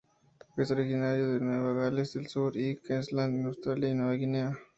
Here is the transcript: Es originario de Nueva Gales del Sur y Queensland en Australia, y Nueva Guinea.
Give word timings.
Es 0.57 0.71
originario 0.71 1.33
de 1.33 1.39
Nueva 1.41 1.73
Gales 1.73 2.13
del 2.13 2.25
Sur 2.25 2.57
y 2.57 2.77
Queensland 2.77 3.35
en 3.39 3.45
Australia, 3.45 3.89
y 3.89 3.93
Nueva 3.93 4.13
Guinea. 4.13 4.57